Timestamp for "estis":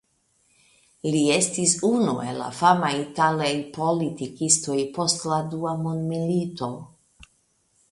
1.33-1.73